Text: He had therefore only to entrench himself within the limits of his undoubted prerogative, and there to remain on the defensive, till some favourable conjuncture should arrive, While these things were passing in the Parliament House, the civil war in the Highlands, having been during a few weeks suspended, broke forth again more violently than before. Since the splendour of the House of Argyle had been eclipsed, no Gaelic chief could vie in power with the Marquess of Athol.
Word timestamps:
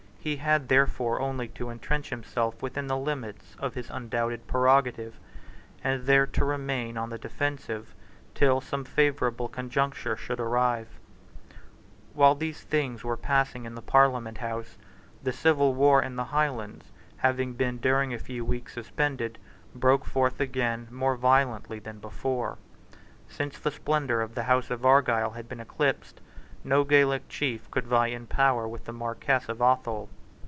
He 0.23 0.35
had 0.35 0.67
therefore 0.67 1.19
only 1.19 1.47
to 1.47 1.71
entrench 1.71 2.11
himself 2.11 2.61
within 2.61 2.85
the 2.85 2.95
limits 2.95 3.55
of 3.57 3.73
his 3.73 3.89
undoubted 3.89 4.45
prerogative, 4.45 5.17
and 5.83 6.05
there 6.05 6.27
to 6.27 6.45
remain 6.45 6.95
on 6.95 7.09
the 7.09 7.17
defensive, 7.17 7.95
till 8.35 8.61
some 8.61 8.85
favourable 8.85 9.47
conjuncture 9.49 10.15
should 10.15 10.39
arrive, 10.39 10.89
While 12.13 12.35
these 12.35 12.61
things 12.61 13.03
were 13.03 13.17
passing 13.17 13.65
in 13.65 13.73
the 13.73 13.81
Parliament 13.81 14.37
House, 14.37 14.77
the 15.23 15.33
civil 15.33 15.73
war 15.73 16.03
in 16.03 16.17
the 16.17 16.25
Highlands, 16.25 16.91
having 17.17 17.53
been 17.53 17.77
during 17.79 18.13
a 18.13 18.19
few 18.19 18.45
weeks 18.45 18.73
suspended, 18.73 19.39
broke 19.73 20.05
forth 20.05 20.39
again 20.39 20.87
more 20.91 21.15
violently 21.17 21.79
than 21.79 21.97
before. 21.97 22.59
Since 23.27 23.57
the 23.57 23.71
splendour 23.71 24.21
of 24.21 24.35
the 24.35 24.43
House 24.43 24.69
of 24.69 24.85
Argyle 24.85 25.31
had 25.31 25.49
been 25.49 25.59
eclipsed, 25.59 26.21
no 26.63 26.83
Gaelic 26.83 27.27
chief 27.27 27.71
could 27.71 27.87
vie 27.87 28.09
in 28.13 28.27
power 28.27 28.67
with 28.67 28.85
the 28.85 28.93
Marquess 28.93 29.49
of 29.49 29.61
Athol. 29.63 30.07